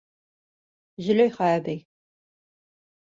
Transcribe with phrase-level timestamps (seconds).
[1.07, 1.77] Зөләйха әбей: